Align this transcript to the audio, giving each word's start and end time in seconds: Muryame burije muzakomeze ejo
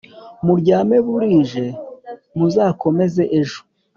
Muryame 0.45 0.97
burije 1.07 1.65
muzakomeze 2.37 3.23
ejo 3.39 3.61